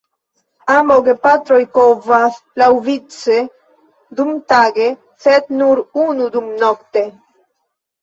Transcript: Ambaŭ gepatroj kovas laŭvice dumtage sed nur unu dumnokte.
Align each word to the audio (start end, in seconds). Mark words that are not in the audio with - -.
Ambaŭ 0.75 0.95
gepatroj 1.07 1.59
kovas 1.79 2.39
laŭvice 2.63 3.37
dumtage 4.23 4.91
sed 5.29 5.57
nur 5.63 5.87
unu 6.09 6.35
dumnokte. 6.41 7.09